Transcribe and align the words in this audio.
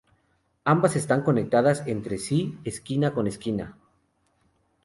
Ambas 0.63 0.95
están 0.95 1.21
conectadas 1.21 1.83
entre 1.85 2.17
sí, 2.17 2.57
esquina 2.63 3.13
con 3.13 3.27
esquina. 3.27 3.77